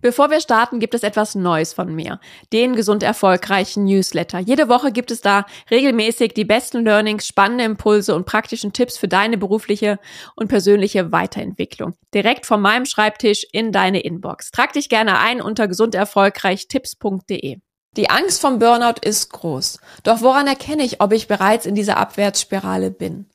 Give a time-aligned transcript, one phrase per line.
[0.00, 2.20] Bevor wir starten, gibt es etwas Neues von mir.
[2.52, 4.38] Den gesund erfolgreichen Newsletter.
[4.38, 9.08] Jede Woche gibt es da regelmäßig die besten Learnings, spannende Impulse und praktischen Tipps für
[9.08, 9.98] deine berufliche
[10.36, 11.94] und persönliche Weiterentwicklung.
[12.14, 14.50] Direkt von meinem Schreibtisch in deine Inbox.
[14.50, 17.58] Trag dich gerne ein unter gesunderfolgreichtipps.de.
[17.96, 19.80] Die Angst vom Burnout ist groß.
[20.04, 23.26] Doch woran erkenne ich, ob ich bereits in dieser Abwärtsspirale bin?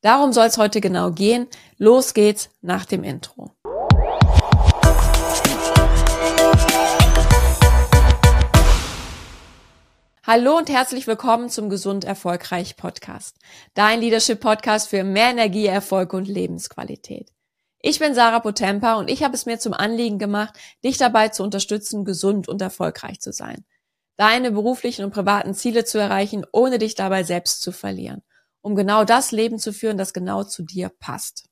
[0.00, 1.48] Darum soll es heute genau gehen.
[1.76, 3.57] Los geht's nach dem Intro.
[10.30, 13.38] Hallo und herzlich willkommen zum Gesund Erfolgreich Podcast.
[13.72, 17.32] Dein Leadership Podcast für mehr Energie, Erfolg und Lebensqualität.
[17.80, 20.54] Ich bin Sarah Potempa und ich habe es mir zum Anliegen gemacht,
[20.84, 23.64] dich dabei zu unterstützen, gesund und erfolgreich zu sein.
[24.18, 28.20] Deine beruflichen und privaten Ziele zu erreichen, ohne dich dabei selbst zu verlieren.
[28.60, 31.48] Um genau das Leben zu führen, das genau zu dir passt.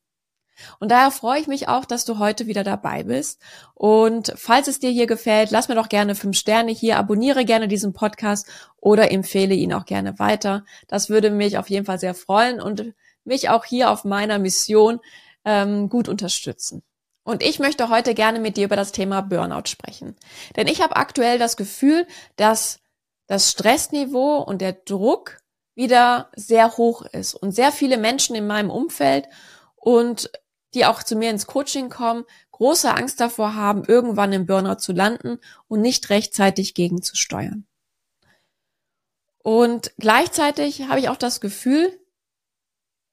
[0.79, 3.41] Und daher freue ich mich auch, dass du heute wieder dabei bist.
[3.73, 7.67] Und falls es dir hier gefällt, lass mir doch gerne fünf Sterne hier, abonniere gerne
[7.67, 8.47] diesen Podcast
[8.77, 10.65] oder empfehle ihn auch gerne weiter.
[10.87, 14.99] Das würde mich auf jeden Fall sehr freuen und mich auch hier auf meiner Mission
[15.45, 16.83] ähm, gut unterstützen.
[17.23, 20.15] Und ich möchte heute gerne mit dir über das Thema Burnout sprechen.
[20.55, 22.79] Denn ich habe aktuell das Gefühl, dass
[23.27, 25.39] das Stressniveau und der Druck
[25.75, 29.27] wieder sehr hoch ist und sehr viele Menschen in meinem Umfeld
[29.75, 30.31] und
[30.73, 34.91] die auch zu mir ins Coaching kommen, große Angst davor haben, irgendwann im Burnout zu
[34.91, 37.65] landen und nicht rechtzeitig gegenzusteuern.
[39.39, 41.97] Und gleichzeitig habe ich auch das Gefühl,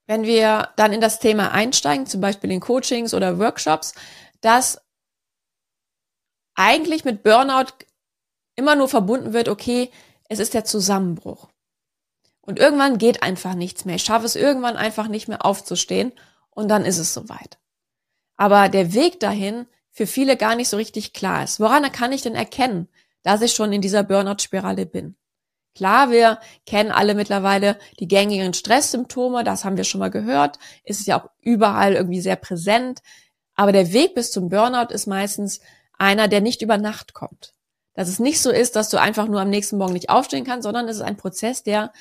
[0.07, 3.93] wenn wir dann in das Thema einsteigen, zum Beispiel in Coachings oder Workshops,
[4.41, 4.81] dass
[6.55, 7.71] eigentlich mit Burnout
[8.55, 9.91] immer nur verbunden wird, okay,
[10.29, 11.49] es ist der Zusammenbruch.
[12.41, 13.95] Und irgendwann geht einfach nichts mehr.
[13.95, 16.13] Ich schaffe es irgendwann einfach nicht mehr aufzustehen
[16.55, 17.59] und dann ist es soweit.
[18.37, 21.59] Aber der Weg dahin für viele gar nicht so richtig klar ist.
[21.59, 22.89] Woran kann ich denn erkennen,
[23.21, 25.15] dass ich schon in dieser Burnout-Spirale bin?
[25.75, 31.05] Klar, wir kennen alle mittlerweile die gängigen Stresssymptome, das haben wir schon mal gehört, ist
[31.05, 33.01] ja auch überall irgendwie sehr präsent.
[33.55, 35.59] Aber der Weg bis zum Burnout ist meistens
[35.97, 37.53] einer, der nicht über Nacht kommt.
[37.93, 40.63] Dass es nicht so ist, dass du einfach nur am nächsten Morgen nicht aufstehen kannst,
[40.63, 41.91] sondern es ist ein Prozess, der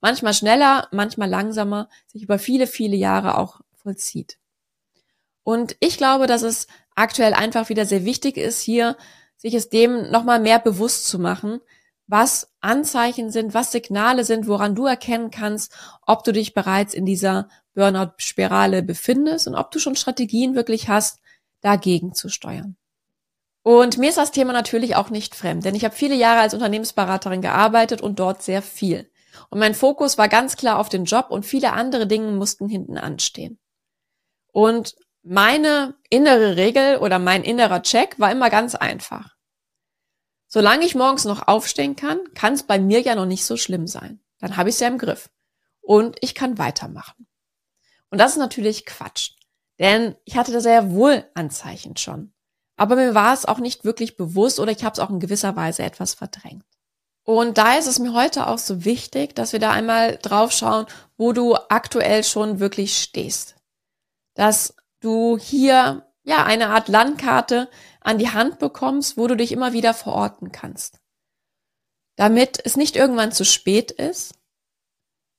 [0.00, 4.38] manchmal schneller, manchmal langsamer sich über viele, viele Jahre auch vollzieht.
[5.42, 8.96] Und ich glaube, dass es aktuell einfach wieder sehr wichtig ist, hier
[9.36, 11.60] sich es dem nochmal mehr bewusst zu machen,
[12.06, 15.72] was Anzeichen sind, was Signale sind, woran du erkennen kannst,
[16.06, 21.20] ob du dich bereits in dieser Burnout-Spirale befindest und ob du schon Strategien wirklich hast,
[21.60, 22.76] dagegen zu steuern.
[23.62, 26.54] Und mir ist das Thema natürlich auch nicht fremd, denn ich habe viele Jahre als
[26.54, 29.10] Unternehmensberaterin gearbeitet und dort sehr viel.
[29.48, 32.98] Und mein Fokus war ganz klar auf den Job und viele andere Dinge mussten hinten
[32.98, 33.58] anstehen.
[34.52, 39.36] Und meine innere Regel oder mein innerer Check war immer ganz einfach.
[40.48, 43.86] Solange ich morgens noch aufstehen kann, kann es bei mir ja noch nicht so schlimm
[43.86, 44.20] sein.
[44.40, 45.30] Dann habe ich es ja im Griff.
[45.80, 47.26] Und ich kann weitermachen.
[48.10, 49.32] Und das ist natürlich Quatsch.
[49.78, 52.32] Denn ich hatte da sehr wohl Anzeichen schon.
[52.76, 55.54] Aber mir war es auch nicht wirklich bewusst oder ich habe es auch in gewisser
[55.54, 56.64] Weise etwas verdrängt.
[57.22, 60.86] Und da ist es mir heute auch so wichtig, dass wir da einmal drauf schauen,
[61.16, 63.59] wo du aktuell schon wirklich stehst
[64.34, 67.68] dass du hier ja eine Art Landkarte
[68.00, 71.00] an die Hand bekommst, wo du dich immer wieder verorten kannst.
[72.16, 74.34] Damit es nicht irgendwann zu spät ist,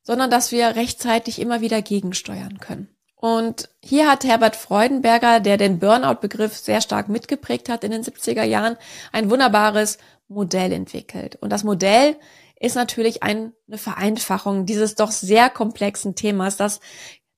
[0.04, 2.96] sondern dass wir rechtzeitig immer wieder gegensteuern können.
[3.16, 8.44] Und hier hat Herbert Freudenberger, der den Burnout-Begriff sehr stark mitgeprägt hat in den 70er
[8.44, 8.78] Jahren,
[9.12, 11.36] ein wunderbares Modell entwickelt.
[11.36, 12.18] Und das Modell
[12.60, 16.80] ist natürlich eine Vereinfachung dieses doch sehr komplexen Themas, das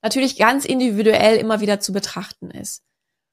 [0.03, 2.83] natürlich ganz individuell immer wieder zu betrachten ist.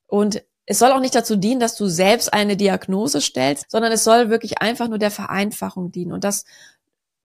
[0.06, 4.04] Und es soll auch nicht dazu dienen, dass du selbst eine Diagnose stellst, sondern es
[4.04, 6.44] soll wirklich einfach nur der Vereinfachung dienen und dass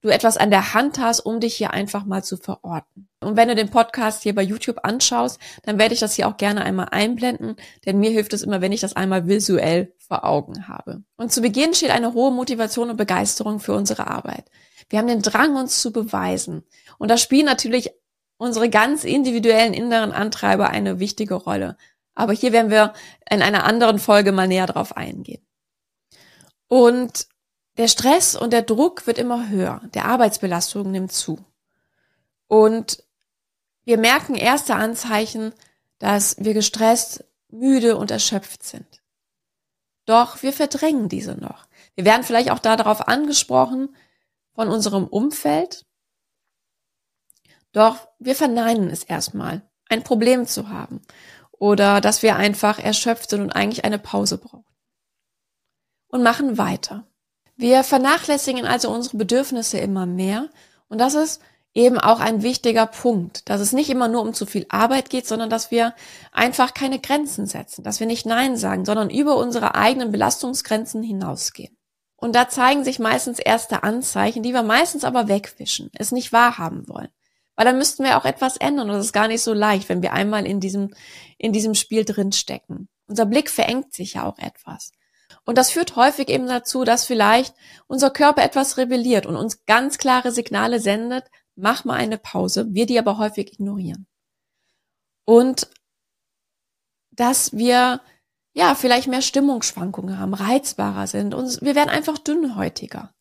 [0.02, 3.08] du etwas an der Hand hast, um dich hier einfach mal zu verorten.
[3.22, 6.38] Und wenn du den Podcast hier bei YouTube anschaust, dann werde ich das hier auch
[6.38, 10.68] gerne einmal einblenden, denn mir hilft es immer, wenn ich das einmal visuell vor Augen
[10.68, 11.04] habe.
[11.18, 14.46] Und zu Beginn steht eine hohe Motivation und Begeisterung für unsere Arbeit.
[14.90, 16.64] Wir haben den Drang, uns zu beweisen.
[17.00, 17.92] Und da spielen natürlich
[18.38, 21.78] unsere ganz individuellen inneren Antreiber eine wichtige Rolle.
[22.14, 22.94] Aber hier werden wir
[23.30, 25.46] in einer anderen Folge mal näher drauf eingehen.
[26.68, 27.28] Und
[27.78, 29.82] der Stress und der Druck wird immer höher.
[29.94, 31.40] Der Arbeitsbelastung nimmt zu.
[32.48, 33.04] Und
[33.84, 35.54] wir merken erste Anzeichen,
[36.00, 39.02] dass wir gestresst, müde und erschöpft sind.
[40.06, 41.68] Doch wir verdrängen diese noch.
[41.96, 43.96] Wir werden vielleicht auch darauf angesprochen
[44.54, 45.86] von unserem Umfeld
[47.76, 51.02] doch wir verneinen es erstmal, ein Problem zu haben
[51.52, 54.64] oder dass wir einfach erschöpft sind und eigentlich eine Pause brauchen.
[56.08, 57.06] und machen weiter.
[57.58, 60.50] Wir vernachlässigen also unsere Bedürfnisse immer mehr
[60.88, 61.42] und das ist
[61.74, 65.28] eben auch ein wichtiger Punkt, dass es nicht immer nur um zu viel Arbeit geht,
[65.28, 65.94] sondern dass wir
[66.32, 71.78] einfach keine Grenzen setzen, dass wir nicht Nein sagen, sondern über unsere eigenen Belastungsgrenzen hinausgehen.
[72.16, 76.88] Und da zeigen sich meistens erste Anzeichen, die wir meistens aber wegwischen, es nicht wahrhaben
[76.88, 77.10] wollen.
[77.56, 80.02] Weil dann müssten wir auch etwas ändern und das ist gar nicht so leicht, wenn
[80.02, 80.94] wir einmal in diesem,
[81.38, 82.90] in diesem Spiel drinstecken.
[83.08, 84.92] Unser Blick verengt sich ja auch etwas.
[85.46, 87.56] Und das führt häufig eben dazu, dass vielleicht
[87.88, 91.26] unser Körper etwas rebelliert und uns ganz klare Signale sendet,
[91.56, 94.08] mach mal eine Pause, wir die aber häufig ignorieren.
[95.26, 95.70] Und
[97.12, 98.02] dass wir
[98.54, 103.14] ja vielleicht mehr Stimmungsschwankungen haben, reizbarer sind und wir werden einfach dünnhäutiger.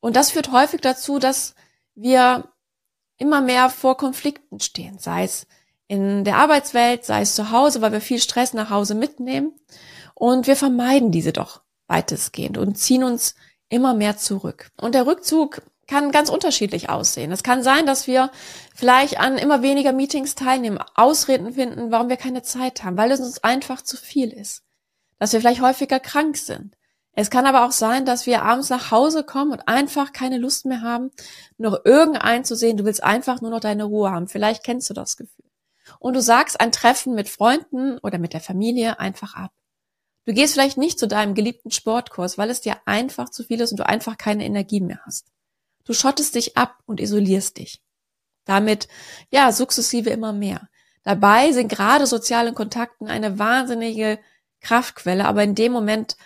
[0.00, 1.54] Und das führt häufig dazu, dass
[1.94, 2.52] wir
[3.18, 5.46] immer mehr vor Konflikten stehen, sei es
[5.88, 9.52] in der Arbeitswelt, sei es zu Hause, weil wir viel Stress nach Hause mitnehmen.
[10.14, 13.34] Und wir vermeiden diese doch weitestgehend und ziehen uns
[13.68, 14.70] immer mehr zurück.
[14.80, 17.32] Und der Rückzug kann ganz unterschiedlich aussehen.
[17.32, 18.30] Es kann sein, dass wir
[18.74, 23.20] vielleicht an immer weniger Meetings teilnehmen, Ausreden finden, warum wir keine Zeit haben, weil es
[23.20, 24.62] uns einfach zu viel ist.
[25.18, 26.76] Dass wir vielleicht häufiger krank sind.
[27.20, 30.66] Es kann aber auch sein, dass wir abends nach Hause kommen und einfach keine Lust
[30.66, 31.10] mehr haben,
[31.56, 32.76] noch irgendeinen zu sehen.
[32.76, 34.28] Du willst einfach nur noch deine Ruhe haben.
[34.28, 35.50] Vielleicht kennst du das Gefühl.
[35.98, 39.50] Und du sagst ein Treffen mit Freunden oder mit der Familie einfach ab.
[40.26, 43.72] Du gehst vielleicht nicht zu deinem geliebten Sportkurs, weil es dir einfach zu viel ist
[43.72, 45.26] und du einfach keine Energie mehr hast.
[45.82, 47.82] Du schottest dich ab und isolierst dich.
[48.44, 48.86] Damit,
[49.32, 50.68] ja, sukzessive immer mehr.
[51.02, 54.20] Dabei sind gerade soziale Kontakten eine wahnsinnige
[54.60, 56.16] Kraftquelle, aber in dem Moment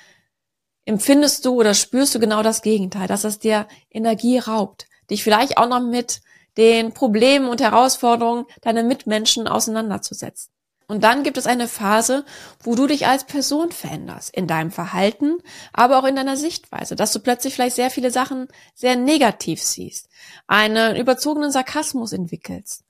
[0.84, 5.58] empfindest du oder spürst du genau das Gegenteil, dass es dir Energie raubt, dich vielleicht
[5.58, 6.20] auch noch mit
[6.56, 10.52] den Problemen und Herausforderungen deiner Mitmenschen auseinanderzusetzen.
[10.88, 12.24] Und dann gibt es eine Phase,
[12.60, 15.38] wo du dich als Person veränderst, in deinem Verhalten,
[15.72, 20.10] aber auch in deiner Sichtweise, dass du plötzlich vielleicht sehr viele Sachen sehr negativ siehst,
[20.46, 22.84] einen überzogenen Sarkasmus entwickelst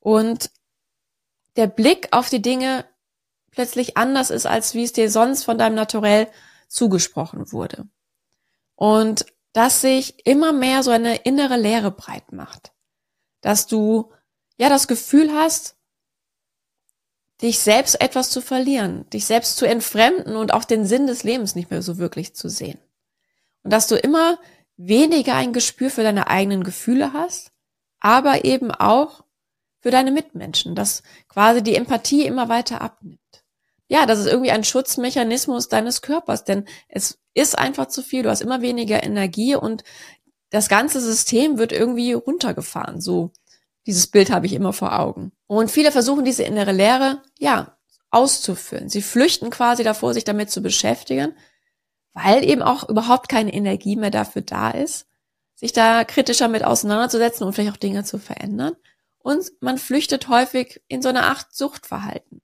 [0.00, 0.50] und
[1.56, 2.84] der Blick auf die Dinge
[3.52, 6.28] plötzlich anders ist, als wie es dir sonst von deinem Naturell
[6.68, 7.88] zugesprochen wurde.
[8.74, 12.72] Und dass sich immer mehr so eine innere Leere breit macht,
[13.40, 14.12] dass du
[14.58, 15.76] ja das Gefühl hast,
[17.42, 21.54] dich selbst etwas zu verlieren, dich selbst zu entfremden und auch den Sinn des Lebens
[21.54, 22.78] nicht mehr so wirklich zu sehen.
[23.62, 24.38] Und dass du immer
[24.76, 27.52] weniger ein Gespür für deine eigenen Gefühle hast,
[27.98, 29.24] aber eben auch
[29.80, 33.20] für deine Mitmenschen, dass quasi die Empathie immer weiter abnimmt.
[33.88, 38.30] Ja, das ist irgendwie ein Schutzmechanismus deines Körpers, denn es ist einfach zu viel, du
[38.30, 39.84] hast immer weniger Energie und
[40.50, 43.32] das ganze System wird irgendwie runtergefahren, so
[43.86, 45.32] dieses Bild habe ich immer vor Augen.
[45.46, 47.76] Und viele versuchen diese innere Leere, ja,
[48.10, 48.88] auszufüllen.
[48.88, 51.34] Sie flüchten quasi davor, sich damit zu beschäftigen,
[52.12, 55.06] weil eben auch überhaupt keine Energie mehr dafür da ist,
[55.54, 58.74] sich da kritischer mit auseinanderzusetzen und vielleicht auch Dinge zu verändern.
[59.18, 62.40] Und man flüchtet häufig in so eine Art Suchtverhalten,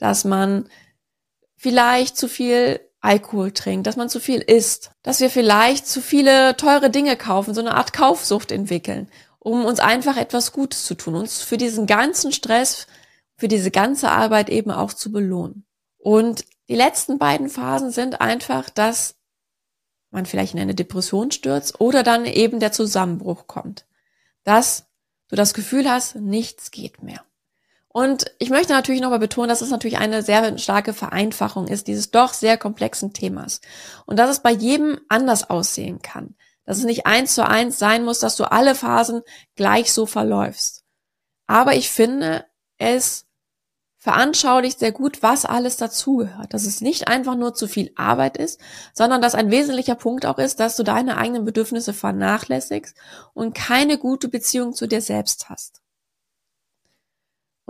[0.00, 0.68] dass man
[1.56, 6.56] vielleicht zu viel Alkohol trinkt, dass man zu viel isst, dass wir vielleicht zu viele
[6.56, 9.08] teure Dinge kaufen, so eine Art Kaufsucht entwickeln
[9.40, 12.86] um uns einfach etwas Gutes zu tun, uns für diesen ganzen Stress,
[13.36, 15.66] für diese ganze Arbeit eben auch zu belohnen.
[15.96, 19.16] Und die letzten beiden Phasen sind einfach, dass
[20.10, 23.86] man vielleicht in eine Depression stürzt oder dann eben der Zusammenbruch kommt.
[24.44, 24.86] Dass
[25.28, 27.24] du das Gefühl hast, nichts geht mehr.
[27.92, 32.10] Und ich möchte natürlich nochmal betonen, dass es natürlich eine sehr starke Vereinfachung ist, dieses
[32.10, 33.60] doch sehr komplexen Themas.
[34.06, 36.36] Und dass es bei jedem anders aussehen kann
[36.70, 39.22] dass es nicht eins zu eins sein muss, dass du alle Phasen
[39.56, 40.84] gleich so verläufst.
[41.48, 42.44] Aber ich finde,
[42.78, 43.26] es
[43.98, 46.54] veranschaulicht sehr gut, was alles dazugehört.
[46.54, 48.60] Dass es nicht einfach nur zu viel Arbeit ist,
[48.94, 52.96] sondern dass ein wesentlicher Punkt auch ist, dass du deine eigenen Bedürfnisse vernachlässigst
[53.34, 55.79] und keine gute Beziehung zu dir selbst hast.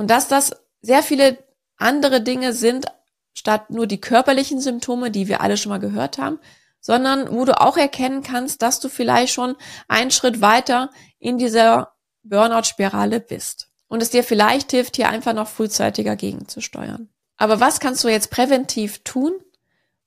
[0.00, 1.36] Und dass das sehr viele
[1.76, 2.86] andere Dinge sind,
[3.34, 6.38] statt nur die körperlichen Symptome, die wir alle schon mal gehört haben,
[6.80, 9.56] sondern wo du auch erkennen kannst, dass du vielleicht schon
[9.88, 11.92] einen Schritt weiter in dieser
[12.22, 13.68] Burnout-Spirale bist.
[13.88, 17.10] Und es dir vielleicht hilft, hier einfach noch frühzeitiger gegenzusteuern.
[17.36, 19.32] Aber was kannst du jetzt präventiv tun,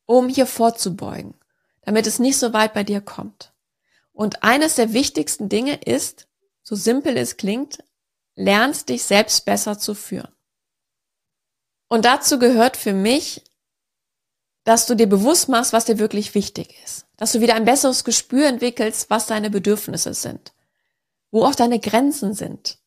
[0.07, 1.35] um hier vorzubeugen,
[1.83, 3.53] damit es nicht so weit bei dir kommt?
[4.11, 6.27] Und eines der wichtigsten Dinge ist,
[6.63, 7.77] so simpel es klingt,
[8.35, 10.33] lernst dich selbst besser zu führen.
[11.87, 13.43] Und dazu gehört für mich
[14.63, 17.05] dass du dir bewusst machst, was dir wirklich wichtig ist.
[17.17, 20.53] Dass du wieder ein besseres Gespür entwickelst, was deine Bedürfnisse sind.
[21.31, 22.79] Wo auch deine Grenzen sind.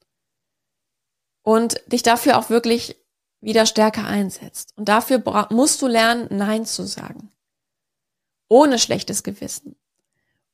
[1.42, 2.96] Und dich dafür auch wirklich
[3.40, 4.72] wieder stärker einsetzt.
[4.76, 7.30] Und dafür musst du lernen, Nein zu sagen.
[8.48, 9.76] ohne schlechtes Gewissen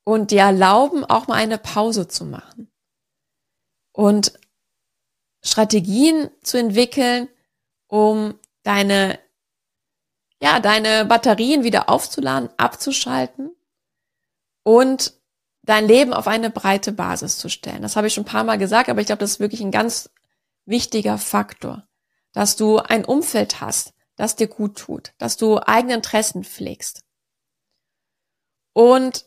[0.04, 2.70] und dir erlauben, auch mal eine Pause zu machen
[3.92, 4.32] und
[5.42, 7.28] Strategien zu entwickeln,
[7.88, 9.18] um deine,
[10.40, 13.54] ja, deine Batterien wieder aufzuladen, abzuschalten
[14.62, 15.14] und
[15.62, 17.82] dein Leben auf eine breite Basis zu stellen.
[17.82, 19.70] Das habe ich schon ein paar Mal gesagt, aber ich glaube, das ist wirklich ein
[19.70, 20.10] ganz
[20.64, 21.86] wichtiger Faktor,
[22.32, 27.04] dass du ein Umfeld hast, das dir gut tut, dass du eigene Interessen pflegst.
[28.72, 29.26] Und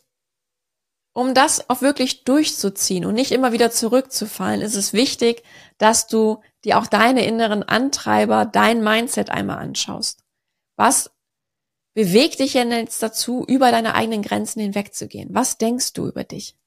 [1.16, 5.44] um das auch wirklich durchzuziehen und nicht immer wieder zurückzufallen, ist es wichtig,
[5.78, 10.26] dass du dir auch deine inneren Antreiber, dein Mindset einmal anschaust.
[10.76, 11.12] Was
[11.94, 15.30] bewegt dich denn jetzt dazu, über deine eigenen Grenzen hinwegzugehen?
[15.32, 16.58] Was denkst du über dich?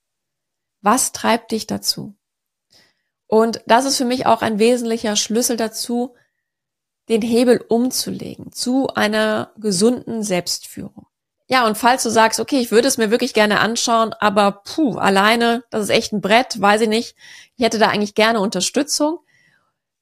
[0.81, 2.17] Was treibt dich dazu?
[3.27, 6.15] Und das ist für mich auch ein wesentlicher Schlüssel dazu,
[7.11, 11.07] den Hebel umzulegen zu einer gesunden Selbstführung.
[11.51, 14.99] Ja, und falls du sagst, okay, ich würde es mir wirklich gerne anschauen, aber puh,
[14.99, 17.17] alleine, das ist echt ein Brett, weiß ich nicht,
[17.57, 19.21] ich hätte da eigentlich gerne Unterstützung,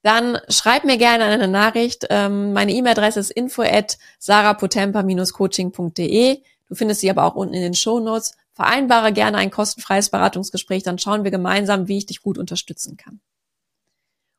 [0.03, 2.07] dann schreib mir gerne eine Nachricht.
[2.11, 6.43] Ähm, meine E-Mail-Adresse ist info at sarapotempa-coaching.de.
[6.69, 8.35] Du findest sie aber auch unten in den Show Notes.
[8.53, 13.21] Vereinbare gerne ein kostenfreies Beratungsgespräch, dann schauen wir gemeinsam, wie ich dich gut unterstützen kann.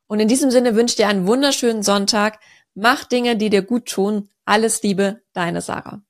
[0.08, 2.40] Und in diesem Sinne wünsche ich dir einen wunderschönen Sonntag.
[2.74, 4.30] Mach Dinge, die dir gut tun.
[4.44, 6.00] Alles Liebe, deine Sarah.